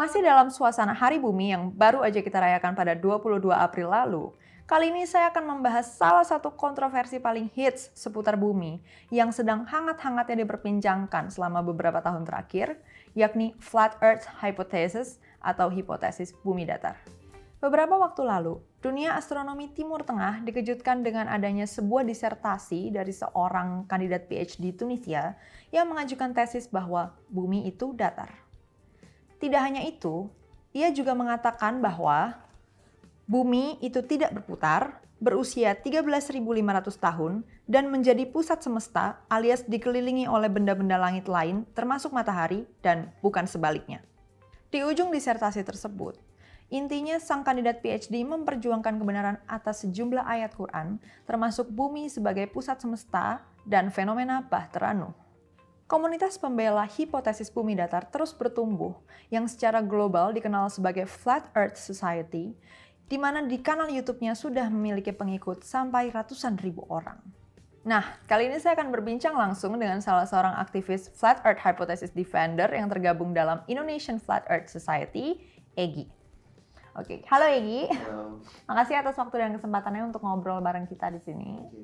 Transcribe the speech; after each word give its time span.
Masih 0.00 0.24
dalam 0.24 0.48
suasana 0.48 0.96
Hari 0.96 1.20
Bumi 1.20 1.52
yang 1.52 1.68
baru 1.76 2.00
aja 2.00 2.24
kita 2.24 2.40
rayakan 2.40 2.72
pada 2.72 2.96
22 2.96 3.52
April 3.52 3.92
lalu, 3.92 4.32
kali 4.64 4.88
ini 4.88 5.04
saya 5.04 5.28
akan 5.28 5.44
membahas 5.44 5.92
salah 5.92 6.24
satu 6.24 6.56
kontroversi 6.56 7.20
paling 7.20 7.52
hits 7.52 7.92
seputar 7.92 8.40
bumi 8.40 8.80
yang 9.12 9.28
sedang 9.28 9.68
hangat-hangatnya 9.68 10.48
diperbincangkan 10.48 11.28
selama 11.28 11.60
beberapa 11.60 12.00
tahun 12.00 12.24
terakhir, 12.24 12.80
yakni 13.12 13.52
Flat 13.60 14.00
Earth 14.00 14.24
Hypothesis 14.40 15.20
atau 15.36 15.68
hipotesis 15.68 16.32
bumi 16.40 16.64
datar. 16.64 16.96
Beberapa 17.60 18.00
waktu 18.00 18.24
lalu, 18.24 18.56
dunia 18.80 19.20
astronomi 19.20 19.68
Timur 19.68 20.00
Tengah 20.00 20.40
dikejutkan 20.48 21.04
dengan 21.04 21.28
adanya 21.28 21.68
sebuah 21.68 22.08
disertasi 22.08 22.88
dari 22.88 23.12
seorang 23.12 23.84
kandidat 23.84 24.32
PhD 24.32 24.72
Tunisia 24.72 25.36
yang 25.68 25.92
mengajukan 25.92 26.32
tesis 26.32 26.72
bahwa 26.72 27.12
bumi 27.28 27.68
itu 27.68 27.92
datar. 27.92 28.48
Tidak 29.40 29.56
hanya 29.56 29.80
itu, 29.88 30.28
ia 30.76 30.92
juga 30.92 31.16
mengatakan 31.16 31.80
bahwa 31.80 32.36
bumi 33.24 33.80
itu 33.80 34.04
tidak 34.04 34.36
berputar, 34.36 35.00
berusia 35.16 35.72
13.500 35.72 36.36
tahun, 37.00 37.32
dan 37.64 37.88
menjadi 37.88 38.28
pusat 38.28 38.60
semesta 38.60 39.24
alias 39.32 39.64
dikelilingi 39.64 40.28
oleh 40.28 40.52
benda-benda 40.52 41.00
langit 41.00 41.24
lain 41.24 41.64
termasuk 41.72 42.12
matahari 42.12 42.68
dan 42.84 43.16
bukan 43.24 43.48
sebaliknya. 43.48 44.04
Di 44.68 44.84
ujung 44.84 45.08
disertasi 45.08 45.64
tersebut, 45.64 46.20
intinya 46.68 47.16
sang 47.16 47.40
kandidat 47.40 47.80
PhD 47.80 48.22
memperjuangkan 48.22 49.00
kebenaran 49.00 49.40
atas 49.48 49.88
sejumlah 49.88 50.22
ayat 50.22 50.52
Quran, 50.52 51.00
termasuk 51.24 51.66
bumi 51.72 52.12
sebagai 52.12 52.44
pusat 52.52 52.76
semesta 52.78 53.40
dan 53.64 53.88
fenomena 53.88 54.44
Bahteranu. 54.44 55.29
Komunitas 55.90 56.38
pembela 56.38 56.86
hipotesis 56.86 57.50
bumi 57.50 57.74
datar 57.74 58.06
terus 58.06 58.30
bertumbuh, 58.30 58.94
yang 59.26 59.50
secara 59.50 59.82
global 59.82 60.30
dikenal 60.30 60.70
sebagai 60.70 61.02
Flat 61.10 61.50
Earth 61.58 61.82
Society, 61.82 62.54
di 63.10 63.18
mana 63.18 63.42
di 63.42 63.58
kanal 63.58 63.90
YouTube-nya 63.90 64.38
sudah 64.38 64.70
memiliki 64.70 65.10
pengikut 65.10 65.66
sampai 65.66 66.14
ratusan 66.14 66.62
ribu 66.62 66.86
orang. 66.86 67.18
Nah, 67.82 68.06
kali 68.30 68.46
ini 68.46 68.62
saya 68.62 68.78
akan 68.78 68.94
berbincang 68.94 69.34
langsung 69.34 69.74
dengan 69.82 69.98
salah 69.98 70.30
seorang 70.30 70.62
aktivis 70.62 71.10
Flat 71.18 71.42
Earth 71.42 71.58
Hypothesis 71.58 72.14
Defender 72.14 72.70
yang 72.70 72.86
tergabung 72.86 73.34
dalam 73.34 73.66
Indonesian 73.66 74.22
Flat 74.22 74.46
Earth 74.46 74.70
Society, 74.70 75.42
Egi. 75.74 76.06
Oke, 76.94 77.26
halo 77.26 77.50
Egi. 77.50 77.90
Halo. 77.90 78.38
Makasih 78.70 78.94
atas 78.94 79.18
waktu 79.18 79.42
dan 79.42 79.58
kesempatannya 79.58 80.06
untuk 80.06 80.22
ngobrol 80.22 80.62
bareng 80.62 80.86
kita 80.86 81.10
di 81.10 81.18
sini. 81.18 81.58
Oke. 81.58 81.82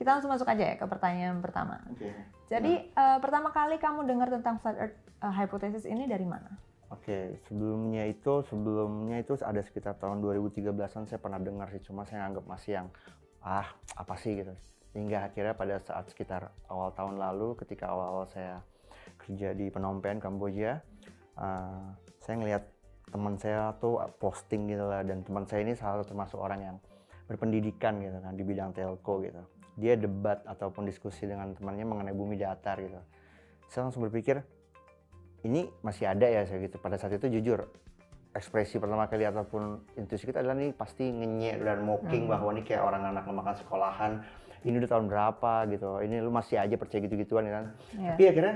Kita 0.00 0.16
langsung 0.16 0.32
masuk 0.32 0.48
aja 0.48 0.64
ya 0.64 0.74
ke 0.80 0.88
pertanyaan 0.88 1.44
pertama. 1.44 1.76
Oke. 1.92 2.08
Jadi 2.48 2.88
eh, 2.88 3.18
pertama 3.20 3.52
kali 3.52 3.76
kamu 3.76 4.08
dengar 4.08 4.32
tentang 4.32 4.56
flat 4.64 4.80
earth 4.80 4.96
eh, 4.96 5.34
hypothesis 5.36 5.84
ini 5.84 6.08
dari 6.08 6.24
mana? 6.24 6.48
Oke, 6.88 7.36
sebelumnya 7.44 8.08
itu 8.08 8.40
sebelumnya 8.48 9.20
itu 9.20 9.36
ada 9.44 9.60
sekitar 9.60 10.00
tahun 10.00 10.24
2013-an 10.24 11.04
saya 11.04 11.20
pernah 11.20 11.36
dengar 11.36 11.68
sih, 11.68 11.84
cuma 11.84 12.08
saya 12.08 12.24
anggap 12.26 12.48
masih 12.48 12.80
yang 12.80 12.88
ah 13.44 13.68
apa 13.92 14.16
sih 14.16 14.40
gitu. 14.40 14.56
Hingga 14.96 15.30
akhirnya 15.30 15.52
pada 15.52 15.76
saat 15.84 16.08
sekitar 16.08 16.48
awal 16.72 16.96
tahun 16.96 17.20
lalu, 17.20 17.60
ketika 17.60 17.92
awal-awal 17.92 18.24
saya 18.32 18.64
kerja 19.20 19.52
di 19.52 19.68
Phnom 19.68 20.00
Penh, 20.00 20.18
Kamboja, 20.18 20.80
eh, 21.36 21.84
saya 22.24 22.34
ngelihat 22.40 22.64
teman 23.12 23.36
saya 23.36 23.76
tuh 23.76 24.00
posting 24.16 24.72
gitu 24.72 24.88
lah, 24.88 25.04
dan 25.04 25.20
teman 25.22 25.44
saya 25.44 25.60
ini 25.60 25.76
salah 25.76 26.00
satu 26.00 26.16
termasuk 26.16 26.40
orang 26.40 26.60
yang 26.72 26.76
berpendidikan 27.28 28.00
gitu 28.00 28.16
kan 28.18 28.32
di 28.32 28.42
bidang 28.42 28.72
telco 28.72 29.20
gitu. 29.22 29.59
Dia 29.80 29.96
debat 29.96 30.44
ataupun 30.44 30.84
diskusi 30.84 31.24
dengan 31.24 31.50
temannya 31.50 31.82
mengenai 31.82 32.12
bumi 32.12 32.36
datar 32.36 32.76
gitu. 32.78 33.00
Saya 33.66 33.88
langsung 33.88 34.04
berpikir, 34.04 34.44
ini 35.40 35.72
masih 35.80 36.04
ada 36.06 36.26
ya 36.26 36.44
saya 36.44 36.60
gitu 36.60 36.76
pada 36.76 36.94
saat 36.94 37.16
itu 37.16 37.32
jujur 37.32 37.64
ekspresi 38.30 38.76
pertama 38.76 39.08
kali 39.08 39.24
ataupun 39.24 39.62
intuisi 39.96 40.22
kita 40.22 40.38
adalah 40.38 40.54
nih 40.54 40.70
pasti 40.70 41.08
ngenyek 41.08 41.58
dan 41.58 41.82
mocking 41.82 42.28
Hmm. 42.28 42.32
bahwa 42.36 42.48
ini 42.52 42.62
kayak 42.62 42.82
orang 42.84 43.02
anak 43.08 43.24
makan 43.26 43.54
sekolahan 43.56 44.12
ini 44.62 44.78
udah 44.78 44.86
tahun 44.88 45.06
berapa 45.08 45.52
gitu 45.66 45.98
ini 45.98 46.20
lu 46.20 46.30
masih 46.30 46.60
aja 46.60 46.76
percaya 46.76 47.00
gitu-gituan 47.02 47.42
ya 47.42 47.52
kan 47.58 47.64
Ya. 47.96 48.14
tapi 48.14 48.24
akhirnya 48.28 48.54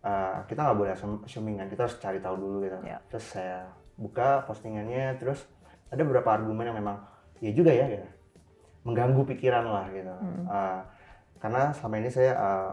uh, 0.00 0.36
kita 0.48 0.56
nggak 0.56 0.78
boleh 0.78 0.92
assum- 0.94 1.20
assuming 1.20 1.60
kan 1.60 1.68
kita 1.68 1.84
harus 1.84 1.96
cari 2.00 2.16
tahu 2.16 2.36
dulu 2.38 2.56
gitu 2.64 2.78
Ya. 2.80 2.96
terus 3.10 3.28
saya 3.28 3.68
buka 4.00 4.46
postingannya 4.48 5.20
terus 5.20 5.44
ada 5.90 6.00
beberapa 6.00 6.30
argumen 6.32 6.64
yang 6.64 6.78
memang 6.78 7.04
ya 7.42 7.52
juga 7.52 7.76
ya 7.76 7.84
gitu 7.90 8.06
mengganggu 8.84 9.22
pikiran 9.26 9.64
lah 9.64 9.86
gitu 9.90 10.12
Hmm. 10.14 10.44
Uh, 10.44 10.80
karena 11.40 11.72
selama 11.72 11.94
ini 11.98 12.08
saya 12.08 12.32
uh, 12.34 12.70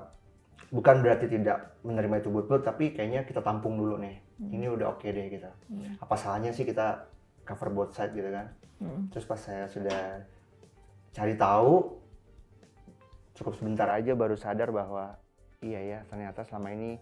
bukan 0.69 0.99
berarti 0.99 1.27
tidak 1.27 1.75
menerima 1.81 2.19
itu 2.19 2.29
betul 2.29 2.59
tapi 2.59 2.91
kayaknya 2.91 3.23
kita 3.23 3.39
tampung 3.39 3.75
dulu 3.75 3.97
nih 3.97 4.15
ini 4.41 4.65
udah 4.65 4.91
oke 4.91 5.03
deh 5.03 5.27
gitu 5.29 5.49
Hmm. 5.67 5.95
apa 5.97 6.15
salahnya 6.15 6.51
sih 6.51 6.63
kita 6.63 7.07
cover 7.41 7.67
both 7.69 7.91
side 7.91 8.11
gitu 8.11 8.27
kan 8.27 8.47
Hmm. 8.77 9.07
terus 9.09 9.23
pas 9.23 9.37
saya 9.37 9.67
sudah 9.67 10.23
cari 11.11 11.35
tahu 11.35 11.99
cukup 13.33 13.53
sebentar 13.53 13.87
aja 13.89 14.11
baru 14.13 14.35
sadar 14.35 14.69
bahwa 14.69 15.15
iya 15.59 15.79
ya 15.79 15.99
ternyata 16.05 16.41
selama 16.41 16.71
ini 16.71 16.97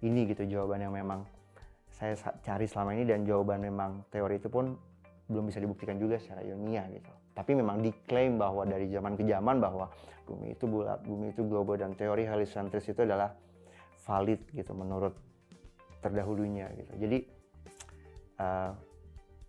ini 0.00 0.26
gitu 0.26 0.44
jawaban 0.46 0.80
yang 0.80 0.92
memang 0.92 1.24
saya 1.90 2.14
sa- 2.14 2.36
cari 2.40 2.64
selama 2.64 2.92
ini 2.92 3.04
dan 3.04 3.22
jawaban 3.22 3.60
memang 3.60 4.04
teori 4.08 4.36
itu 4.36 4.48
pun 4.48 4.76
belum 5.26 5.46
bisa 5.46 5.58
dibuktikan 5.58 5.96
juga 5.96 6.16
secara 6.16 6.40
ilmiah 6.40 6.88
gitu 6.88 7.12
tapi 7.34 7.54
memang 7.54 7.80
diklaim 7.80 8.36
bahwa 8.36 8.66
dari 8.66 8.90
zaman 8.90 9.14
ke 9.14 9.24
zaman 9.24 9.62
bahwa 9.62 9.86
bumi 10.26 10.54
itu 10.54 10.64
bulat 10.66 11.02
bumi 11.02 11.34
itu 11.34 11.42
global 11.46 11.78
dan 11.78 11.94
teori 11.94 12.26
heliocentris 12.26 12.90
itu 12.90 13.02
adalah 13.02 13.34
valid 14.06 14.40
gitu 14.54 14.72
menurut 14.74 15.14
terdahulunya 16.00 16.70
gitu 16.74 16.92
jadi 16.98 17.18
eh, 18.38 18.70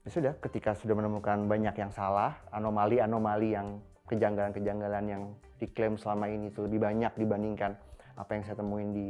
ya 0.01 0.09
sudah 0.09 0.33
ketika 0.41 0.73
sudah 0.73 0.97
menemukan 0.97 1.45
banyak 1.45 1.75
yang 1.77 1.91
salah 1.93 2.33
anomali-anomali 2.49 3.53
yang 3.53 3.77
kejanggalan-kejanggalan 4.09 5.05
yang 5.07 5.23
diklaim 5.61 5.95
selama 5.95 6.25
ini 6.27 6.49
itu 6.49 6.65
lebih 6.65 6.81
banyak 6.81 7.13
dibandingkan 7.15 7.77
apa 8.17 8.31
yang 8.33 8.43
saya 8.43 8.57
temuin 8.59 8.91
di 8.91 9.09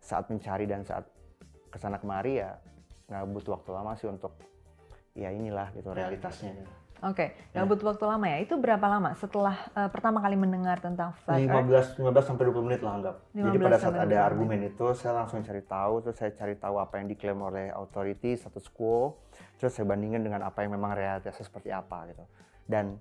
saat 0.00 0.26
mencari 0.32 0.64
dan 0.64 0.82
saat 0.82 1.04
ke 1.68 1.76
sana 1.76 2.00
kemari 2.00 2.40
ya 2.40 2.56
nggak 3.08 3.24
butuh 3.30 3.60
waktu 3.60 3.70
lama 3.70 3.92
sih 3.94 4.08
untuk 4.08 4.32
ya 5.12 5.28
inilah 5.30 5.70
gitu 5.76 5.92
realitasnya 5.92 6.56
gitu. 6.56 6.83
Oke, 7.02 7.34
Ya. 7.52 7.62
nggak 7.62 7.66
butuh 7.74 7.86
waktu 7.92 8.04
lama 8.06 8.26
ya. 8.30 8.36
Itu 8.40 8.54
berapa 8.56 8.86
lama 8.86 9.10
setelah 9.18 9.56
eh, 9.74 9.88
pertama 9.90 10.22
kali 10.22 10.36
mendengar 10.38 10.78
tentang 10.78 11.12
flat 11.26 11.42
earth? 11.42 11.98
15 11.98 11.98
15 12.00 12.24
sampai 12.24 12.44
20 12.48 12.66
menit 12.70 12.80
lah 12.80 12.92
anggap. 12.96 13.14
Jadi 13.34 13.58
15 13.58 13.66
pada 13.66 13.78
saat 13.82 13.94
ada 13.98 14.16
20 14.24 14.28
argumen 14.30 14.58
itu 14.64 14.86
saya 14.94 15.12
langsung 15.20 15.40
cari 15.44 15.62
tahu 15.66 15.94
terus 16.00 16.16
saya 16.16 16.30
cari 16.32 16.54
tahu 16.56 16.76
apa 16.78 16.94
yang 17.02 17.06
diklaim 17.10 17.40
oleh 17.42 17.66
authority 17.74 18.38
status 18.38 18.70
quo 18.70 19.18
terus 19.58 19.74
saya 19.74 19.84
bandingkan 19.84 20.22
dengan 20.22 20.40
apa 20.46 20.62
yang 20.62 20.78
memang 20.78 20.94
realitasnya 20.96 21.44
seperti 21.44 21.74
apa 21.74 22.08
gitu. 22.08 22.24
Dan 22.64 22.96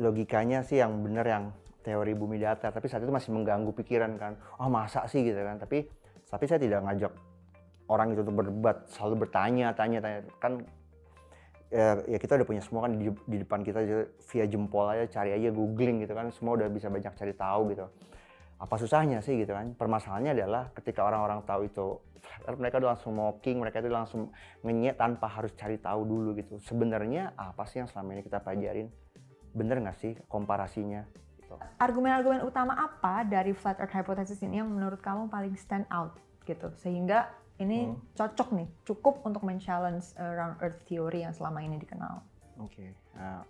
logikanya 0.00 0.64
sih 0.64 0.80
yang 0.80 0.96
benar 1.04 1.26
yang 1.28 1.44
teori 1.80 2.12
bumi 2.16 2.40
datar 2.40 2.72
tapi 2.72 2.88
saat 2.88 3.04
itu 3.04 3.12
masih 3.12 3.32
mengganggu 3.36 3.72
pikiran 3.76 4.16
kan. 4.16 4.40
Oh 4.56 4.72
masa 4.72 5.04
sih 5.04 5.20
gitu 5.20 5.36
kan. 5.36 5.60
Tapi 5.60 5.84
tapi 6.30 6.44
saya 6.48 6.56
tidak 6.62 6.80
ngajak 6.86 7.12
orang 7.90 8.14
itu 8.14 8.22
untuk 8.22 8.46
berdebat, 8.46 8.86
selalu 8.86 9.26
bertanya, 9.26 9.74
tanya, 9.74 9.98
tanya. 9.98 10.22
Kan 10.38 10.62
ya, 11.70 12.02
ya 12.04 12.18
kita 12.18 12.36
udah 12.36 12.46
punya 12.46 12.62
semua 12.62 12.84
kan 12.84 12.98
di, 12.98 13.08
di 13.08 13.36
depan 13.40 13.62
kita 13.62 13.78
aja 13.80 13.98
via 14.10 14.44
jempol 14.50 14.86
aja 14.90 15.06
cari 15.08 15.30
aja 15.32 15.48
googling 15.54 16.02
gitu 16.02 16.12
kan. 16.12 16.28
Semua 16.34 16.58
udah 16.58 16.68
bisa 16.68 16.90
banyak 16.90 17.14
cari 17.14 17.34
tahu 17.34 17.62
gitu. 17.72 17.86
Apa 18.60 18.74
susahnya 18.76 19.24
sih 19.24 19.40
gitu 19.40 19.56
kan? 19.56 19.72
Permasalahannya 19.72 20.36
adalah 20.36 20.68
ketika 20.76 21.06
orang-orang 21.06 21.40
tahu 21.48 21.64
itu 21.64 21.86
mereka 22.60 22.76
udah 22.76 22.92
langsung 22.92 23.16
mocking 23.16 23.56
mereka 23.56 23.80
itu 23.80 23.88
langsung 23.88 24.22
ngenyek 24.60 25.00
tanpa 25.00 25.26
harus 25.30 25.56
cari 25.56 25.80
tahu 25.80 26.04
dulu 26.04 26.36
gitu. 26.36 26.60
Sebenarnya 26.60 27.32
apa 27.38 27.64
sih 27.64 27.80
yang 27.80 27.88
selama 27.88 28.18
ini 28.18 28.22
kita 28.26 28.44
pelajarin? 28.44 28.92
Bener 29.56 29.80
nggak 29.80 29.96
sih 29.96 30.12
komparasinya? 30.28 31.08
Gitu. 31.40 31.54
Argumen-argumen 31.80 32.44
utama 32.44 32.76
apa 32.76 33.24
dari 33.24 33.56
flat 33.56 33.80
earth 33.80 33.96
hypothesis 33.96 34.44
ini 34.44 34.60
yang 34.60 34.68
menurut 34.68 35.00
kamu 35.00 35.32
paling 35.32 35.56
stand 35.56 35.88
out 35.88 36.20
gitu? 36.44 36.68
Sehingga 36.76 37.32
ini 37.60 37.92
Hmm. 37.92 38.00
cocok 38.16 38.48
nih, 38.56 38.68
cukup 38.88 39.20
untuk 39.22 39.44
men-challenge 39.44 40.16
eh, 40.16 40.32
round 40.32 40.56
earth 40.64 40.80
theory 40.88 41.22
yang 41.22 41.36
selama 41.36 41.60
ini 41.60 41.76
dikenal. 41.76 42.24
Oke, 42.60 42.96
nah, 43.12 43.44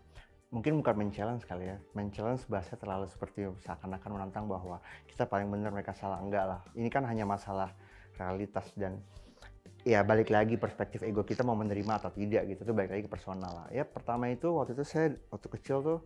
mungkin 0.51 0.83
bukan 0.83 0.95
men-challenge 0.99 1.47
kali 1.47 1.71
ya. 1.71 1.79
Men-challenge 1.95 2.47
bahasa 2.51 2.75
terlalu 2.75 3.07
seperti 3.07 3.47
seakan-akan 3.62 4.11
menantang 4.11 4.51
bahwa 4.51 4.83
kita 5.07 5.27
paling 5.31 5.47
benar 5.47 5.71
mereka 5.71 5.95
salah. 5.95 6.19
Enggak 6.19 6.45
lah, 6.47 6.61
ini 6.75 6.91
kan 6.91 7.07
hanya 7.07 7.23
masalah 7.23 7.71
realitas 8.19 8.67
dan 8.75 8.99
ya 9.81 10.05
balik 10.05 10.29
lagi 10.29 10.61
perspektif 10.61 11.01
ego 11.01 11.25
kita 11.25 11.41
mau 11.41 11.57
menerima 11.57 12.03
atau 12.03 12.11
tidak 12.12 12.51
gitu. 12.51 12.69
Itu 12.69 12.73
balik 12.75 12.91
lagi 12.93 13.03
ke 13.07 13.11
personal 13.11 13.51
lah. 13.51 13.67
Ya 13.73 13.87
pertama 13.87 14.29
itu 14.29 14.51
waktu 14.53 14.77
itu 14.77 14.85
saya 14.85 15.15
waktu 15.33 15.49
kecil 15.59 15.81
tuh 15.81 15.99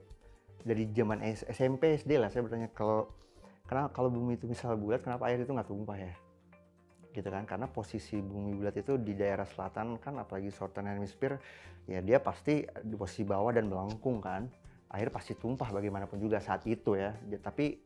dari 0.64 0.88
zaman 0.92 1.20
SMP 1.24 2.00
SD 2.00 2.16
lah 2.16 2.32
saya 2.32 2.46
bertanya 2.46 2.72
kalau 2.72 3.10
karena 3.68 3.88
kalau 3.92 4.08
bumi 4.12 4.36
itu 4.36 4.48
misal 4.48 4.76
bulat 4.76 5.00
kenapa 5.04 5.28
air 5.28 5.40
itu 5.40 5.52
nggak 5.52 5.68
tumpah 5.68 5.96
ya? 5.96 6.12
Gitu 7.14 7.30
kan. 7.30 7.46
Karena 7.46 7.70
posisi 7.70 8.18
bumi 8.18 8.58
bulat 8.58 8.74
itu 8.74 8.98
di 8.98 9.14
daerah 9.14 9.46
selatan 9.46 10.02
kan 10.02 10.18
apalagi 10.18 10.50
Southern 10.50 10.90
Hemisphere 10.90 11.38
ya 11.86 12.02
dia 12.02 12.18
pasti 12.18 12.66
di 12.82 12.98
posisi 12.98 13.22
bawah 13.22 13.54
dan 13.54 13.70
melengkung 13.70 14.18
kan. 14.18 14.50
Air 14.94 15.10
pasti 15.10 15.34
tumpah 15.34 15.70
bagaimanapun 15.74 16.18
juga 16.18 16.38
saat 16.42 16.66
itu 16.66 16.94
ya. 16.94 17.14
Ya, 17.26 17.38
tapi 17.38 17.78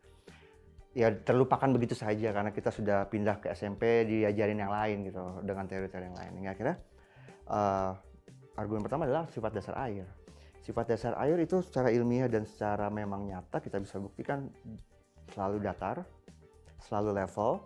ya 0.96 1.12
terlupakan 1.12 1.68
begitu 1.72 1.94
saja 1.94 2.32
karena 2.32 2.52
kita 2.52 2.72
sudah 2.72 3.08
pindah 3.08 3.40
ke 3.40 3.52
SMP 3.52 4.08
diajarin 4.08 4.60
yang 4.60 4.72
lain 4.72 5.08
gitu 5.08 5.20
dengan 5.44 5.64
teori-teori 5.68 6.04
yang 6.08 6.18
lain. 6.18 6.32
Hingga 6.42 6.50
akhirnya 6.52 6.76
uh, 7.48 7.92
argumen 8.58 8.82
pertama 8.84 9.06
adalah 9.08 9.24
sifat 9.30 9.52
dasar 9.56 9.76
air. 9.88 10.04
Sifat 10.66 10.84
dasar 10.84 11.16
air 11.24 11.40
itu 11.40 11.64
secara 11.64 11.88
ilmiah 11.88 12.28
dan 12.28 12.44
secara 12.44 12.92
memang 12.92 13.24
nyata 13.24 13.56
kita 13.62 13.80
bisa 13.80 13.96
buktikan 13.96 14.52
selalu 15.32 15.64
datar, 15.64 16.04
selalu 16.82 17.24
level, 17.24 17.62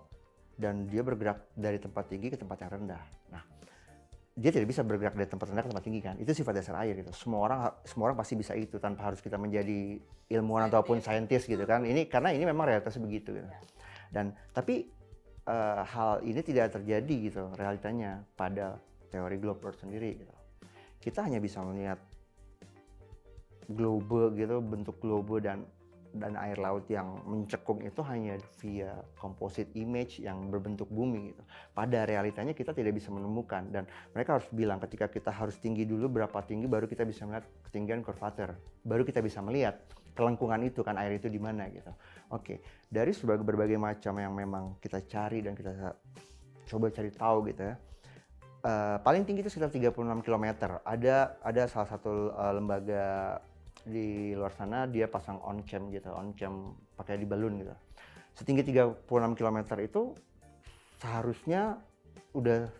dan 0.56 0.86
dia 0.88 1.02
bergerak 1.04 1.52
dari 1.56 1.78
tempat 1.80 2.04
tinggi 2.08 2.28
ke 2.32 2.36
tempat 2.36 2.56
yang 2.64 2.70
rendah. 2.70 3.02
Nah, 3.32 3.42
dia 4.32 4.48
tidak 4.48 4.72
bisa 4.72 4.80
bergerak 4.80 5.12
dari 5.12 5.28
tempat 5.28 5.46
rendah 5.52 5.64
ke 5.64 5.70
tempat 5.72 5.84
tinggi 5.84 6.00
kan? 6.00 6.14
Itu 6.16 6.32
sifat 6.32 6.54
dasar 6.56 6.80
air 6.84 6.96
gitu. 7.04 7.12
Semua 7.12 7.40
orang 7.44 7.60
semua 7.84 8.12
orang 8.12 8.16
pasti 8.16 8.34
bisa 8.36 8.56
itu 8.56 8.80
tanpa 8.80 9.12
harus 9.12 9.20
kita 9.20 9.36
menjadi 9.36 10.00
ilmuwan 10.32 10.72
ataupun 10.72 11.04
saintis 11.04 11.44
gitu 11.44 11.64
kan. 11.68 11.84
Ini 11.84 12.08
karena 12.08 12.32
ini 12.32 12.48
memang 12.48 12.68
realitasnya 12.68 13.04
begitu 13.04 13.36
gitu. 13.36 13.48
Dan 14.08 14.32
tapi 14.56 14.88
uh, 15.48 15.84
hal 15.84 16.24
ini 16.24 16.40
tidak 16.40 16.72
terjadi 16.76 17.14
gitu 17.28 17.42
realitanya 17.60 18.24
pada 18.36 18.80
teori 19.12 19.36
globe 19.36 19.68
sendiri 19.76 20.24
gitu. 20.24 20.34
Kita 21.02 21.26
hanya 21.28 21.42
bisa 21.42 21.60
melihat 21.60 22.00
globe 23.68 24.32
gitu 24.36 24.60
bentuk 24.64 24.96
globe 24.98 25.44
dan 25.44 25.64
dan 26.12 26.36
air 26.36 26.60
laut 26.60 26.84
yang 26.92 27.24
mencekung 27.24 27.80
itu 27.80 28.04
hanya 28.04 28.36
via 28.60 28.92
composite 29.16 29.72
image 29.72 30.20
yang 30.20 30.52
berbentuk 30.52 30.86
bumi 30.92 31.32
gitu. 31.32 31.42
Pada 31.72 32.04
realitanya 32.04 32.52
kita 32.52 32.76
tidak 32.76 32.96
bisa 33.00 33.08
menemukan 33.08 33.64
dan 33.72 33.88
mereka 34.12 34.36
harus 34.36 34.48
bilang 34.52 34.76
ketika 34.84 35.08
kita 35.08 35.32
harus 35.32 35.56
tinggi 35.56 35.88
dulu 35.88 36.12
berapa 36.12 36.38
tinggi 36.44 36.68
baru 36.68 36.84
kita 36.84 37.08
bisa 37.08 37.24
melihat 37.24 37.48
ketinggian 37.68 38.04
curvature. 38.04 38.52
Baru 38.84 39.02
kita 39.08 39.24
bisa 39.24 39.40
melihat 39.40 39.80
kelengkungan 40.12 40.60
itu 40.68 40.84
kan 40.84 41.00
air 41.00 41.16
itu 41.16 41.32
di 41.32 41.40
mana 41.40 41.68
gitu. 41.72 41.88
Oke, 42.28 42.60
dari 42.92 43.16
berbagai, 43.16 43.44
berbagai 43.44 43.78
macam 43.80 44.14
yang 44.20 44.32
memang 44.36 44.64
kita 44.78 45.00
cari 45.08 45.40
dan 45.40 45.56
kita 45.56 45.96
coba 46.68 46.92
cari 46.92 47.10
tahu 47.10 47.38
gitu 47.48 47.62
ya. 47.72 47.76
Uh, 48.62 48.94
paling 49.02 49.26
tinggi 49.26 49.42
itu 49.42 49.50
sekitar 49.50 49.74
36 49.74 50.22
km. 50.22 50.78
Ada 50.86 51.34
ada 51.42 51.62
salah 51.66 51.88
satu 51.90 52.30
uh, 52.30 52.52
lembaga 52.54 53.40
di 53.82 54.32
luar 54.32 54.54
sana 54.54 54.86
dia 54.86 55.10
pasang 55.10 55.42
on 55.42 55.66
cam 55.66 55.90
gitu, 55.90 56.10
on 56.14 56.34
cam 56.38 56.78
pakai 56.94 57.18
di 57.18 57.26
balon 57.26 57.58
gitu. 57.58 57.74
Setinggi 58.32 58.72
36 58.72 59.06
km 59.36 59.58
itu 59.82 60.16
seharusnya 61.02 61.82
udah 62.32 62.70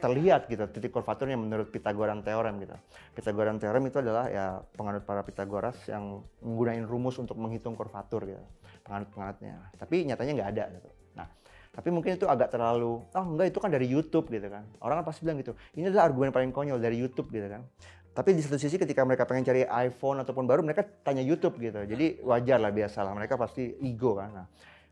terlihat 0.00 0.48
gitu 0.48 0.64
titik 0.72 0.96
kurvaturnya 0.96 1.36
menurut 1.36 1.68
Pythagorean 1.68 2.24
theorem 2.24 2.56
gitu. 2.64 2.72
Pythagorean 3.12 3.60
theorem 3.60 3.84
itu 3.84 4.00
adalah 4.00 4.32
ya 4.32 4.64
penganut 4.72 5.04
para 5.04 5.20
Pythagoras 5.20 5.76
yang 5.86 6.24
menggunakan 6.40 6.88
rumus 6.88 7.20
untuk 7.20 7.36
menghitung 7.36 7.76
kurvatur 7.76 8.24
gitu. 8.24 8.40
Penganut-penganutnya. 8.88 9.60
Tapi 9.76 10.08
nyatanya 10.08 10.32
nggak 10.40 10.50
ada 10.56 10.64
gitu. 10.72 10.88
Nah, 11.20 11.28
tapi 11.70 11.92
mungkin 11.92 12.16
itu 12.16 12.24
agak 12.24 12.48
terlalu, 12.48 13.04
oh 13.04 13.24
enggak 13.28 13.52
itu 13.52 13.58
kan 13.60 13.70
dari 13.70 13.86
YouTube 13.86 14.32
gitu 14.32 14.48
kan. 14.48 14.64
Orang 14.80 15.04
kan 15.04 15.12
pasti 15.12 15.28
bilang 15.28 15.38
gitu, 15.38 15.52
ini 15.76 15.92
adalah 15.92 16.08
argumen 16.08 16.32
paling 16.32 16.50
konyol 16.50 16.80
dari 16.80 16.96
YouTube 16.96 17.28
gitu 17.28 17.46
kan. 17.46 17.62
Tapi 18.10 18.34
di 18.34 18.42
satu 18.42 18.58
sisi 18.58 18.74
ketika 18.74 19.06
mereka 19.06 19.22
pengen 19.22 19.46
cari 19.46 19.62
iPhone 19.86 20.18
ataupun 20.26 20.42
baru 20.42 20.66
mereka 20.66 20.82
tanya 21.06 21.22
YouTube 21.22 21.62
gitu. 21.62 21.86
Jadi 21.86 22.18
wajar 22.26 22.58
lah 22.58 22.74
biasa 22.74 23.06
lah 23.06 23.14
mereka 23.14 23.38
pasti 23.38 23.78
ego 23.86 24.18
kan. 24.18 24.30
Nah, 24.34 24.46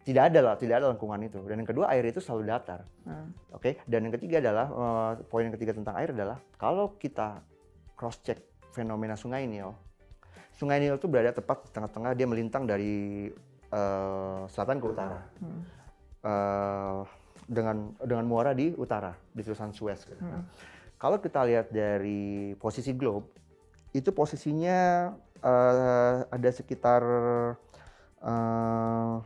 tidak 0.06 0.32
ada 0.32 0.40
lah, 0.40 0.54
tidak 0.54 0.74
ada 0.80 0.86
lengkungan 0.94 1.20
itu. 1.26 1.42
Dan 1.44 1.60
yang 1.60 1.68
kedua 1.68 1.90
air 1.90 2.06
itu 2.06 2.22
selalu 2.22 2.48
datar. 2.48 2.86
Hmm. 3.04 3.34
Oke. 3.52 3.60
Okay? 3.60 3.72
Dan 3.84 4.08
yang 4.08 4.14
ketiga 4.14 4.38
adalah 4.38 4.66
uh, 4.70 5.10
poin 5.26 5.44
yang 5.50 5.54
ketiga 5.58 5.74
tentang 5.74 5.98
air 5.98 6.14
adalah 6.14 6.38
kalau 6.56 6.94
kita 6.96 7.42
cross 7.98 8.22
check 8.22 8.38
fenomena 8.70 9.18
Sungai 9.18 9.44
Nil. 9.50 9.74
Sungai 10.54 10.78
Nil 10.78 10.96
itu 10.96 11.10
berada 11.10 11.34
tepat 11.34 11.66
di 11.66 11.70
tengah-tengah 11.74 12.14
dia 12.14 12.26
melintang 12.30 12.64
dari 12.64 13.28
uh, 13.74 14.46
selatan 14.46 14.78
ke 14.78 14.86
utara. 14.86 15.20
Hmm. 15.42 15.60
Uh, 16.18 17.00
dengan 17.48 17.96
dengan 18.04 18.24
muara 18.28 18.52
di 18.52 18.72
utara 18.78 19.12
di 19.34 19.42
terusan 19.42 19.74
Suez. 19.74 20.06
Gitu. 20.06 20.22
Hmm. 20.22 20.46
Kalau 20.98 21.22
kita 21.22 21.46
lihat 21.46 21.70
dari 21.70 22.58
posisi 22.58 22.90
globe, 22.90 23.30
itu 23.94 24.10
posisinya 24.10 25.10
uh, 25.46 26.26
ada 26.26 26.50
sekitar 26.50 27.02
uh, 28.18 29.16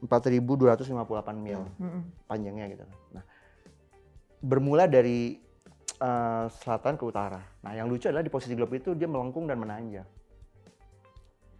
4.258 0.00 0.88
mil 1.36 1.68
hmm. 1.76 2.24
panjangnya 2.24 2.66
gitu. 2.72 2.84
Nah, 3.12 3.24
bermula 4.40 4.88
dari 4.88 5.36
uh, 6.00 6.48
selatan 6.48 6.96
ke 6.96 7.04
utara. 7.04 7.44
Nah, 7.60 7.76
yang 7.76 7.92
lucu 7.92 8.08
adalah 8.08 8.24
di 8.24 8.32
posisi 8.32 8.56
globe 8.56 8.80
itu 8.80 8.96
dia 8.96 9.06
melengkung 9.06 9.44
dan 9.44 9.60
menanjak. 9.60 10.08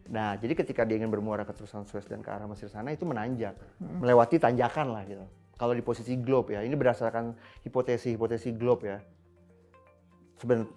Nah, 0.09 0.41
jadi 0.41 0.57
ketika 0.57 0.89
dia 0.89 0.97
ingin 0.97 1.13
bermuara 1.13 1.45
ke 1.45 1.53
terusan 1.53 1.85
Suez 1.85 2.09
dan 2.09 2.25
ke 2.25 2.33
arah 2.33 2.49
Mesir 2.49 2.73
sana 2.73 2.89
itu 2.97 3.05
menanjak, 3.05 3.53
hmm. 3.85 4.01
melewati 4.01 4.41
tanjakan 4.41 4.97
lah 4.97 5.05
gitu. 5.05 5.29
Kalau 5.61 5.77
di 5.77 5.85
posisi 5.85 6.17
globe 6.17 6.57
ya, 6.57 6.65
ini 6.65 6.73
berdasarkan 6.73 7.37
hipotesi-hipotesi 7.69 8.57
globe 8.57 8.89
ya 8.89 8.99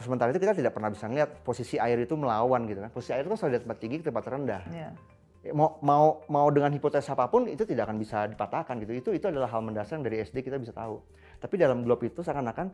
sementara 0.02 0.34
itu 0.34 0.42
kita 0.42 0.58
tidak 0.58 0.74
pernah 0.74 0.90
bisa 0.90 1.06
melihat 1.06 1.30
posisi 1.46 1.78
air 1.78 2.02
itu 2.02 2.18
melawan 2.18 2.66
gitu 2.66 2.82
kan. 2.82 2.90
Posisi 2.90 3.14
air 3.14 3.24
itu 3.24 3.32
kan 3.32 3.40
selalu 3.40 3.54
di 3.54 3.62
tempat 3.64 3.78
tinggi 3.78 3.96
ke 4.02 4.06
tempat 4.10 4.26
rendah. 4.28 4.64
Yeah. 4.74 4.94
Mau 5.58 5.82
mau 5.82 6.22
mau 6.30 6.48
dengan 6.54 6.70
hipotesis 6.70 7.10
apa 7.10 7.26
pun 7.26 7.50
itu 7.50 7.66
tidak 7.66 7.90
akan 7.90 7.98
bisa 7.98 8.30
dipatahkan 8.30 8.78
gitu. 8.86 8.94
Itu 8.94 9.10
itu 9.14 9.26
adalah 9.26 9.50
hal 9.50 9.62
mendasar 9.66 9.98
yang 9.98 10.06
dari 10.06 10.22
SD 10.22 10.46
kita 10.46 10.62
bisa 10.62 10.74
tahu. 10.74 11.02
Tapi 11.42 11.58
dalam 11.58 11.82
globe 11.82 12.06
itu 12.06 12.22
seakan-akan 12.22 12.70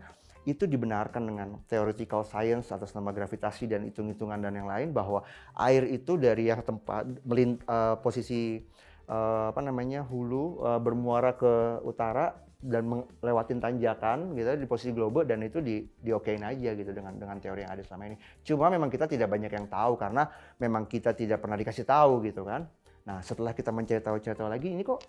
itu 0.48 0.63
dibenarkan 0.63 1.28
dengan 1.28 1.60
theoretical 1.68 2.24
science 2.24 2.72
atas 2.72 2.95
nama 2.95 3.12
gravitasi 3.12 3.68
dan 3.68 3.84
hitung-hitungan 3.84 4.39
dan 4.39 4.56
yang 4.56 4.68
lain 4.68 4.95
bahwa 4.95 5.24
air 5.60 5.84
itu 5.92 6.16
dari 6.16 6.48
yang 6.48 6.63
tempat 6.63 7.04
melint, 7.28 7.60
uh, 7.68 8.00
posisi 8.00 8.63
uh, 9.07 9.51
apa 9.51 9.62
namanya 9.63 10.04
hulu 10.06 10.62
uh, 10.62 10.80
bermuara 10.80 11.33
ke 11.33 11.81
utara 11.83 12.36
dan 12.57 12.89
melewatin 12.89 13.62
tanjakan 13.62 14.33
gitu 14.33 14.50
di 14.57 14.65
posisi 14.65 14.89
global 14.89 15.30
dan 15.30 15.45
itu 15.45 15.62
di 15.62 15.86
diokein 16.01 16.42
aja 16.42 16.74
gitu 16.74 16.89
dengan 16.89 17.13
dengan 17.13 17.38
teori 17.38 17.62
yang 17.62 17.71
ada 17.77 17.83
selama 17.86 18.09
ini. 18.09 18.18
Cuma 18.42 18.74
memang 18.74 18.89
kita 18.89 19.06
tidak 19.06 19.30
banyak 19.30 19.51
yang 19.54 19.69
tahu 19.69 19.94
karena 19.94 20.25
memang 20.57 20.89
kita 20.89 21.13
tidak 21.13 21.38
pernah 21.38 21.54
dikasih 21.54 21.86
tahu 21.86 22.25
gitu 22.25 22.42
kan. 22.42 22.65
Nah 23.06 23.21
setelah 23.21 23.54
kita 23.54 23.69
mencari 23.69 24.01
tahu 24.01 24.18
cari 24.18 24.36
tahu 24.36 24.50
lagi 24.50 24.74
ini 24.74 24.81
kok 24.81 25.00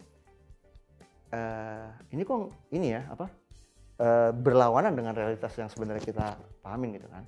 uh, 1.33 1.89
ini 2.12 2.23
kok 2.23 2.39
ini 2.69 2.87
ya 2.93 3.03
apa 3.09 3.27
uh, 3.97 4.31
berlawanan 4.37 4.93
dengan 4.93 5.17
realitas 5.17 5.56
yang 5.56 5.73
sebenarnya 5.73 6.05
kita 6.05 6.37
pahamin 6.61 7.01
gitu 7.01 7.09
kan. 7.09 7.25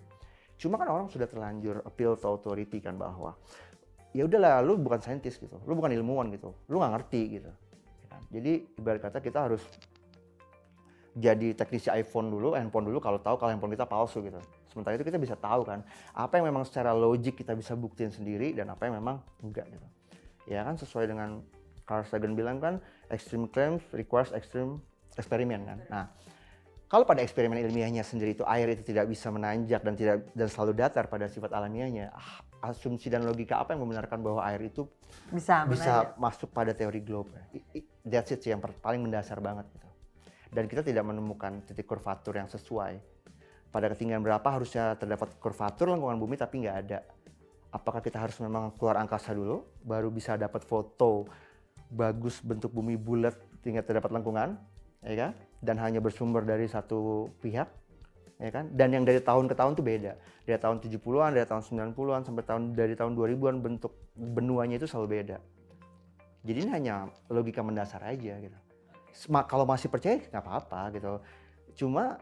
Cuma 0.61 0.77
kan 0.77 0.93
orang 0.93 1.09
sudah 1.09 1.25
terlanjur 1.25 1.81
appeal 1.89 2.21
to 2.21 2.29
authority 2.29 2.85
kan 2.85 3.01
bahwa 3.01 3.33
ya 4.11 4.27
udahlah 4.27 4.63
lu 4.63 4.79
bukan 4.81 4.99
saintis 4.99 5.39
gitu, 5.39 5.57
lu 5.67 5.73
bukan 5.79 5.95
ilmuwan 5.95 6.31
gitu, 6.35 6.55
lu 6.67 6.83
nggak 6.83 6.93
ngerti 6.99 7.23
gitu. 7.41 7.51
Ya 8.03 8.07
kan. 8.11 8.23
Jadi 8.31 8.53
ibarat 8.79 9.01
kata 9.05 9.19
kita 9.23 9.39
harus 9.47 9.63
jadi 11.15 11.55
teknisi 11.59 11.91
iPhone 11.91 12.31
dulu, 12.31 12.55
handphone 12.55 12.87
dulu 12.87 13.03
kalau 13.03 13.19
tahu 13.19 13.37
kalau 13.39 13.51
handphone 13.51 13.75
kita 13.75 13.87
palsu 13.87 14.23
gitu. 14.23 14.39
Sementara 14.71 14.95
itu 14.95 15.03
kita 15.03 15.19
bisa 15.19 15.35
tahu 15.35 15.67
kan 15.67 15.83
apa 16.15 16.39
yang 16.39 16.47
memang 16.51 16.63
secara 16.63 16.95
logik 16.95 17.43
kita 17.43 17.59
bisa 17.59 17.75
buktiin 17.75 18.15
sendiri 18.15 18.55
dan 18.55 18.71
apa 18.71 18.87
yang 18.87 19.03
memang 19.03 19.19
enggak 19.43 19.67
gitu. 19.67 19.87
Ya 20.47 20.63
kan 20.63 20.79
sesuai 20.79 21.11
dengan 21.11 21.43
Carl 21.87 22.07
Sagan 22.07 22.39
bilang 22.39 22.63
kan 22.63 22.79
extreme 23.11 23.51
claims 23.51 23.83
requires 23.91 24.31
extreme 24.31 24.79
eksperimen 25.19 25.67
kan. 25.67 25.79
Nah, 25.91 26.05
kalau 26.87 27.03
pada 27.03 27.23
eksperimen 27.23 27.59
ilmiahnya 27.59 28.07
sendiri 28.07 28.39
itu 28.39 28.47
air 28.47 28.71
itu 28.71 28.87
tidak 28.87 29.11
bisa 29.11 29.31
menanjak 29.35 29.83
dan 29.83 29.95
tidak 29.99 30.17
dan 30.35 30.47
selalu 30.47 30.73
datar 30.79 31.11
pada 31.11 31.27
sifat 31.27 31.51
alamiahnya, 31.51 32.15
ah, 32.15 32.43
asumsi 32.61 33.09
dan 33.09 33.25
logika 33.25 33.61
apa 33.61 33.73
yang 33.73 33.83
membenarkan 33.85 34.21
bahwa 34.21 34.45
air 34.45 34.61
itu 34.69 34.85
bisa 35.33 35.65
bisa 35.65 36.15
masuk 36.21 36.53
pada 36.53 36.77
teori 36.77 37.01
globe? 37.01 37.33
That's 38.05 38.33
it 38.33 38.45
sih 38.45 38.53
yang 38.53 38.61
paling 38.61 39.01
mendasar 39.01 39.41
banget 39.41 39.69
gitu 39.73 39.91
dan 40.51 40.67
kita 40.67 40.83
tidak 40.83 41.07
menemukan 41.07 41.63
titik 41.63 41.87
kurvatur 41.87 42.37
yang 42.37 42.51
sesuai. 42.51 42.99
Pada 43.71 43.87
ketinggian 43.87 44.19
berapa 44.19 44.43
harusnya 44.43 44.99
terdapat 44.99 45.39
kurvatur 45.39 45.95
lengkungan 45.95 46.19
bumi 46.19 46.35
tapi 46.35 46.67
nggak 46.67 46.77
ada. 46.87 47.07
Apakah 47.71 48.03
kita 48.03 48.19
harus 48.19 48.35
memang 48.43 48.75
keluar 48.75 48.99
angkasa 48.99 49.31
dulu 49.31 49.63
baru 49.87 50.11
bisa 50.11 50.35
dapat 50.35 50.67
foto 50.67 51.31
bagus 51.87 52.43
bentuk 52.43 52.75
bumi 52.75 52.99
bulat 52.99 53.39
tinggal 53.63 53.87
terdapat 53.87 54.11
lengkungan, 54.11 54.59
ya 55.07 55.15
kan? 55.15 55.33
Dan 55.63 55.79
hanya 55.79 56.03
bersumber 56.03 56.43
dari 56.43 56.67
satu 56.67 57.31
pihak, 57.39 57.71
ya 58.41 58.51
kan? 58.51 58.73
Dan 58.73 58.97
yang 58.97 59.05
dari 59.05 59.21
tahun 59.21 59.47
ke 59.47 59.55
tahun 59.55 59.77
itu 59.77 59.85
beda. 59.85 60.13
Dari 60.49 60.59
tahun 60.59 60.77
70-an, 60.81 61.31
dari 61.37 61.47
tahun 61.47 61.63
90-an 61.95 62.21
sampai 62.27 62.43
tahun 62.43 62.63
dari 62.73 62.95
tahun 62.97 63.13
2000-an 63.15 63.57
bentuk 63.61 63.93
benuanya 64.17 64.81
itu 64.81 64.89
selalu 64.89 65.21
beda. 65.21 65.37
Jadi 66.41 66.59
ini 66.65 66.71
hanya 66.73 67.13
logika 67.29 67.61
mendasar 67.61 68.01
aja 68.01 68.41
gitu 68.41 68.59
kalau 69.29 69.69
masih 69.69 69.91
percaya 69.93 70.23
nggak 70.23 70.45
apa-apa 70.45 70.81
gitu 70.97 71.13
cuma 71.85 72.19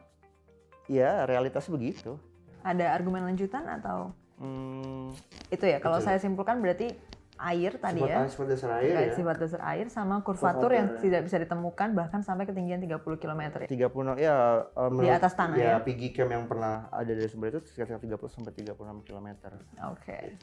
ya 0.90 1.28
realitas 1.28 1.68
begitu 1.68 2.16
ada 2.64 2.90
argumen 2.90 3.25
lanjutan 3.25 3.64
atau 3.68 4.10
hmm, 4.40 5.14
itu 5.52 5.64
ya 5.68 5.78
kalau 5.78 6.02
saya 6.02 6.18
simpulkan 6.18 6.58
berarti 6.58 6.96
air 7.38 7.73
tadi 7.78 8.02
sifat 8.02 8.11
ya 8.11 8.18
sifat 8.26 8.47
dasar 8.50 8.71
air 8.83 8.95
ya. 8.95 9.11
sifat 9.14 9.37
dasar 9.38 9.61
air 9.71 9.87
sama 9.88 10.21
kurvatur 10.26 10.71
yang 10.75 10.99
tidak 10.99 11.25
bisa 11.25 11.38
ditemukan 11.38 11.88
bahkan 11.95 12.21
sampai 12.26 12.45
ketinggian 12.50 12.83
30 12.83 12.99
km 13.00 13.42
ya 13.62 13.68
30 13.71 14.18
ya 14.18 14.37
um, 14.75 14.99
di 14.99 15.09
atas 15.09 15.33
tanah 15.38 15.57
ya, 15.57 15.78
ya 15.78 15.78
PG 15.83 16.02
Cam 16.18 16.28
yang 16.35 16.45
pernah 16.50 16.90
ada 16.90 17.11
dari 17.11 17.30
sumber 17.30 17.54
itu 17.54 17.71
sekitar 17.71 18.02
30 18.02 18.18
sampai 18.28 18.52
36 18.52 19.07
km 19.07 19.28
oke 19.38 20.02
okay. 20.02 20.35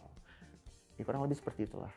ya, 0.95 1.03
kurang 1.03 1.27
lebih 1.27 1.37
seperti 1.37 1.67
itulah 1.67 1.91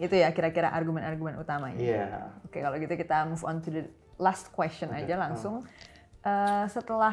itu 0.00 0.14
ya 0.16 0.32
kira-kira 0.32 0.72
argumen-argumen 0.72 1.36
utamanya. 1.36 1.76
Iya. 1.76 2.00
Yeah. 2.08 2.48
Oke, 2.48 2.58
kalau 2.64 2.76
gitu 2.80 2.94
kita 2.96 3.28
move 3.28 3.44
on 3.44 3.60
to 3.60 3.68
the 3.68 3.84
last 4.16 4.48
question 4.54 4.88
okay. 4.88 5.04
aja 5.04 5.20
langsung. 5.20 5.68
Uh, 6.22 6.64
setelah 6.70 7.12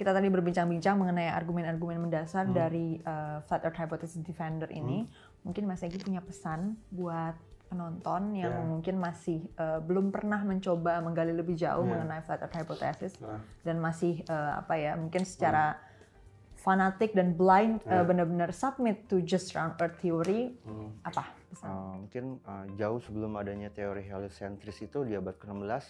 kita 0.00 0.16
tadi 0.16 0.32
berbincang-bincang 0.32 0.96
mengenai 0.96 1.28
argumen-argumen 1.28 2.08
mendasar 2.08 2.48
hmm. 2.48 2.56
dari 2.56 2.96
uh, 3.04 3.44
flat 3.44 3.60
earth 3.68 3.76
hypothesis 3.76 4.24
defender 4.24 4.72
ini, 4.72 5.04
hmm. 5.04 5.29
Mungkin 5.44 5.64
Mas 5.68 5.82
Egi 5.82 5.98
punya 6.00 6.20
pesan 6.20 6.76
buat 6.92 7.36
penonton 7.70 8.34
yang 8.34 8.50
yeah. 8.50 8.66
mungkin 8.66 8.98
masih 8.98 9.46
uh, 9.54 9.78
belum 9.78 10.10
pernah 10.10 10.42
mencoba 10.42 10.98
menggali 10.98 11.30
lebih 11.30 11.54
jauh 11.54 11.86
yeah. 11.86 11.90
mengenai 11.94 12.20
flat 12.26 12.42
earth 12.42 12.56
hypothesis 12.58 13.14
nah. 13.22 13.38
dan 13.62 13.78
masih 13.78 14.26
uh, 14.26 14.58
apa 14.58 14.74
ya 14.74 14.98
mungkin 14.98 15.22
secara 15.22 15.78
hmm. 15.78 16.58
fanatik 16.58 17.14
dan 17.14 17.38
blind 17.38 17.78
yeah. 17.86 18.02
uh, 18.02 18.04
benar-benar 18.04 18.50
submit 18.50 19.06
to 19.06 19.22
just 19.22 19.54
round 19.54 19.78
earth 19.78 19.96
theory 20.02 20.58
hmm. 20.66 20.90
apa 21.06 21.40
Uh, 21.66 22.06
mungkin 22.06 22.38
uh, 22.46 22.62
jauh 22.78 23.02
sebelum 23.02 23.34
adanya 23.34 23.74
teori 23.74 24.06
heliocentris 24.06 24.86
itu 24.86 25.02
di 25.02 25.18
abad 25.18 25.34
ke-16 25.34 25.82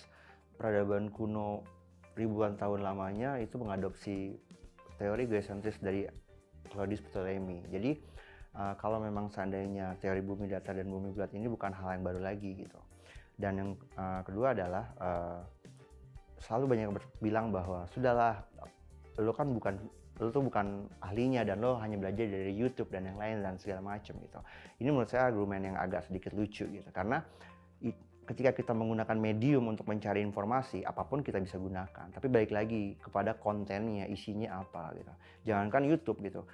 peradaban 0.57 1.12
kuno 1.12 1.69
ribuan 2.16 2.57
tahun 2.57 2.80
lamanya 2.80 3.37
itu 3.37 3.61
mengadopsi 3.61 4.40
teori 4.97 5.28
geosentris 5.28 5.76
dari 5.76 6.09
Claudius 6.73 7.04
Ptolemy. 7.04 7.69
Jadi 7.69 7.92
uh, 8.57 8.75
kalau 8.78 8.99
memang 9.02 9.30
seandainya 9.30 9.99
teori 9.99 10.23
bumi 10.23 10.50
datar 10.50 10.75
dan 10.76 10.88
bumi 10.88 11.14
bulat 11.14 11.30
ini 11.35 11.47
bukan 11.47 11.71
hal 11.75 11.99
yang 11.99 12.04
baru 12.04 12.21
lagi 12.23 12.50
gitu. 12.54 12.80
Dan 13.40 13.52
yang 13.57 13.71
uh, 13.97 14.21
kedua 14.23 14.52
adalah 14.52 14.85
uh, 15.00 15.40
selalu 16.40 16.76
banyak 16.76 16.88
bilang 17.21 17.52
bahwa 17.52 17.88
sudahlah 17.92 18.45
lo 19.21 19.33
kan 19.37 19.52
bukan 19.52 19.75
lo 20.21 20.28
tuh 20.28 20.45
bukan 20.45 20.85
ahlinya 21.00 21.45
dan 21.45 21.64
lo 21.64 21.80
hanya 21.80 21.97
belajar 21.97 22.28
dari 22.28 22.52
YouTube 22.52 22.92
dan 22.92 23.09
yang 23.09 23.16
lain 23.16 23.40
dan 23.40 23.57
segala 23.57 23.80
macam 23.97 24.16
gitu. 24.21 24.40
Ini 24.80 24.88
menurut 24.92 25.09
saya 25.09 25.33
argumen 25.33 25.73
yang 25.73 25.76
agak 25.80 26.09
sedikit 26.09 26.37
lucu 26.37 26.69
gitu 26.69 26.88
karena 26.92 27.25
ketika 28.30 28.54
kita 28.54 28.71
menggunakan 28.71 29.19
medium 29.19 29.66
untuk 29.66 29.90
mencari 29.90 30.23
informasi, 30.23 30.87
apa 30.87 31.02
pun 31.02 31.19
kita 31.19 31.42
bisa 31.42 31.59
gunakan. 31.59 32.14
Tapi 32.14 32.26
balik 32.30 32.54
lagi 32.54 32.95
kepada 33.02 33.35
kontennya, 33.35 34.07
isinya 34.07 34.62
apa 34.62 34.95
gitu. 34.95 35.12
Jangankan 35.50 35.83
YouTube 35.90 36.23
gitu. 36.23 36.47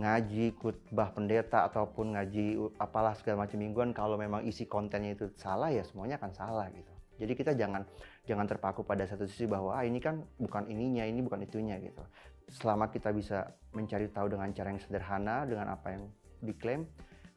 Ngaji 0.00 0.56
khutbah 0.56 1.12
pendeta 1.12 1.68
ataupun 1.68 2.16
ngaji 2.16 2.56
apalah 2.80 3.12
segala 3.12 3.44
macam 3.44 3.60
mingguan 3.60 3.92
kalau 3.92 4.16
memang 4.16 4.40
isi 4.48 4.64
kontennya 4.64 5.12
itu 5.12 5.28
salah 5.36 5.68
ya 5.68 5.84
semuanya 5.84 6.16
akan 6.16 6.32
salah 6.32 6.66
gitu. 6.72 6.88
Jadi 7.20 7.32
kita 7.36 7.52
jangan 7.52 7.84
jangan 8.24 8.48
terpaku 8.48 8.80
pada 8.80 9.04
satu 9.04 9.28
sisi 9.28 9.44
bahwa 9.44 9.76
ah, 9.76 9.84
ini 9.84 10.00
kan 10.00 10.24
bukan 10.40 10.64
ininya, 10.72 11.04
ini 11.04 11.20
bukan 11.20 11.44
itunya 11.44 11.76
gitu. 11.84 12.00
Selama 12.48 12.88
kita 12.88 13.12
bisa 13.12 13.52
mencari 13.76 14.08
tahu 14.08 14.32
dengan 14.32 14.48
cara 14.56 14.72
yang 14.72 14.80
sederhana 14.80 15.44
dengan 15.44 15.76
apa 15.76 15.92
yang 15.92 16.08
diklaim, 16.40 16.88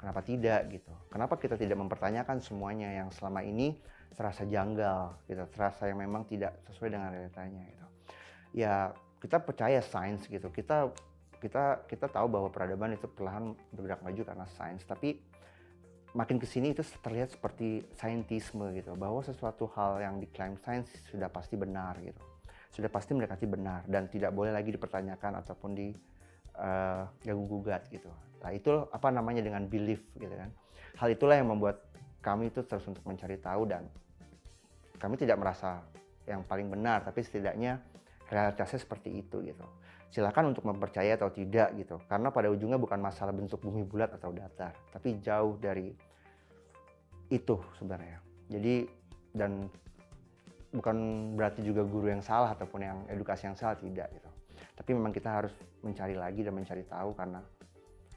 Kenapa 0.03 0.20
tidak 0.20 0.67
gitu? 0.67 0.91
Kenapa 1.08 1.39
kita 1.39 1.55
tidak 1.55 1.79
mempertanyakan 1.79 2.43
semuanya 2.43 2.91
yang 2.91 3.08
selama 3.08 3.39
ini 3.39 3.79
terasa 4.12 4.43
janggal, 4.43 5.15
gitu, 5.32 5.48
terasa 5.48 5.88
yang 5.88 5.96
memang 5.96 6.27
tidak 6.27 6.60
sesuai 6.67 6.91
dengan 6.91 7.08
realitanya 7.15 7.63
gitu. 7.72 7.88
Ya 8.51 8.91
kita 9.24 9.39
percaya 9.39 9.79
sains 9.79 10.27
gitu. 10.27 10.51
Kita 10.51 10.91
kita 11.44 11.84
kita 11.92 12.08
tahu 12.08 12.32
bahwa 12.32 12.48
peradaban 12.48 12.96
itu 12.96 13.12
perlahan 13.12 13.52
bergerak 13.76 14.00
maju 14.00 14.22
karena 14.24 14.48
sains, 14.56 14.88
tapi 14.88 15.20
makin 16.16 16.40
ke 16.40 16.48
sini 16.48 16.72
itu 16.72 16.80
terlihat 17.04 17.36
seperti 17.36 17.84
saintisme 18.00 18.72
gitu, 18.72 18.96
bahwa 18.96 19.20
sesuatu 19.20 19.68
hal 19.76 20.00
yang 20.00 20.16
diklaim 20.24 20.56
sains 20.64 20.88
sudah 21.12 21.28
pasti 21.28 21.60
benar 21.60 22.00
gitu, 22.00 22.24
sudah 22.72 22.88
pasti 22.88 23.12
mendekati 23.12 23.44
benar 23.44 23.84
dan 23.92 24.08
tidak 24.08 24.32
boleh 24.32 24.56
lagi 24.56 24.72
dipertanyakan 24.72 25.44
ataupun 25.44 25.76
di 25.76 25.92
uh, 26.56 27.04
gugat 27.28 27.92
gitu. 27.92 28.08
Nah 28.40 28.56
itu 28.56 28.88
apa 28.94 29.12
namanya 29.12 29.44
dengan 29.44 29.68
belief 29.68 30.00
gitu 30.16 30.32
kan. 30.32 30.48
Hal 30.96 31.12
itulah 31.12 31.36
yang 31.36 31.52
membuat 31.52 31.84
kami 32.24 32.48
itu 32.54 32.64
terus 32.64 32.88
untuk 32.88 33.04
mencari 33.04 33.36
tahu 33.42 33.68
dan 33.68 33.84
kami 35.02 35.20
tidak 35.20 35.36
merasa 35.36 35.84
yang 36.24 36.40
paling 36.48 36.72
benar, 36.72 37.04
tapi 37.04 37.20
setidaknya 37.20 37.84
realitasnya 38.30 38.80
seperti 38.80 39.24
itu 39.24 39.42
gitu. 39.44 39.65
Silakan 40.13 40.53
untuk 40.53 40.70
mempercaya 40.70 41.18
atau 41.18 41.34
tidak 41.34 41.74
gitu, 41.74 41.98
karena 42.06 42.30
pada 42.30 42.46
ujungnya 42.53 42.77
bukan 42.77 43.01
masalah 43.01 43.34
bentuk 43.34 43.58
bumi 43.65 43.82
bulat 43.82 44.13
atau 44.13 44.30
datar, 44.30 44.77
tapi 44.94 45.18
jauh 45.18 45.58
dari 45.58 45.89
itu 47.34 47.58
sebenarnya. 47.82 48.22
Jadi 48.53 48.86
dan 49.34 49.65
bukan 50.70 50.98
berarti 51.34 51.65
juga 51.65 51.82
guru 51.82 52.13
yang 52.13 52.22
salah 52.22 52.53
ataupun 52.53 52.80
yang 52.86 52.98
edukasi 53.10 53.50
yang 53.50 53.58
salah 53.58 53.74
tidak 53.74 54.13
gitu. 54.13 54.30
Tapi 54.77 54.89
memang 54.94 55.10
kita 55.10 55.30
harus 55.30 55.53
mencari 55.82 56.13
lagi 56.13 56.46
dan 56.46 56.53
mencari 56.53 56.86
tahu 56.86 57.18
karena 57.18 57.42